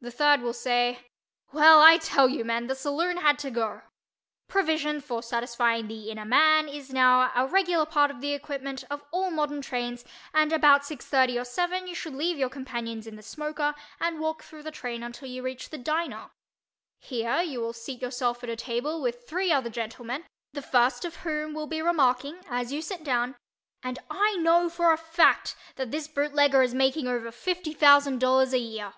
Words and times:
The 0.00 0.12
third 0.12 0.42
will 0.42 0.52
say 0.52 1.00
"Well, 1.50 1.80
I 1.80 1.98
tell 1.98 2.28
you, 2.28 2.44
men—the 2.44 2.76
saloon 2.76 3.16
had 3.16 3.36
to 3.40 3.50
go." 3.50 3.82
Provision 4.46 5.00
for 5.00 5.24
satisfying 5.24 5.88
the 5.88 6.08
"inner 6.10 6.24
man" 6.24 6.68
is 6.68 6.92
now 6.92 7.32
a 7.34 7.48
regular 7.48 7.84
part 7.84 8.08
of 8.12 8.20
the 8.20 8.32
equipment 8.32 8.84
of 8.90 9.02
all 9.10 9.32
modern 9.32 9.60
trains, 9.60 10.04
and 10.32 10.52
about 10.52 10.82
6:30 10.82 11.40
or 11.40 11.44
7 11.44 11.88
you 11.88 11.96
should 11.96 12.14
leave 12.14 12.38
your 12.38 12.48
companions 12.48 13.08
in 13.08 13.16
the 13.16 13.24
"smoker" 13.24 13.74
and 13.98 14.20
walk 14.20 14.44
through 14.44 14.62
the 14.62 14.70
train 14.70 15.02
until 15.02 15.26
you 15.28 15.42
reach 15.42 15.70
the 15.70 15.78
"diner." 15.78 16.30
Here 17.00 17.42
you 17.42 17.58
will 17.60 17.72
seat 17.72 18.00
yourself 18.00 18.44
at 18.44 18.48
a 18.50 18.54
table 18.54 19.02
with 19.02 19.26
three 19.26 19.50
other 19.50 19.68
gentlemen, 19.68 20.24
the 20.52 20.62
first 20.62 21.04
of 21.04 21.16
whom 21.16 21.54
will 21.54 21.66
be 21.66 21.82
remarking, 21.82 22.38
as 22.48 22.72
you 22.72 22.82
sit 22.82 23.02
down, 23.02 23.34
"and 23.82 23.98
I 24.08 24.36
know 24.36 24.68
for 24.68 24.92
a 24.92 24.96
fact 24.96 25.56
that 25.74 25.90
this 25.90 26.06
bootlegger 26.06 26.62
is 26.62 26.72
making 26.72 27.08
over 27.08 27.32
fifty 27.32 27.74
thousand 27.74 28.20
dollars 28.20 28.52
a 28.52 28.58
year." 28.60 28.92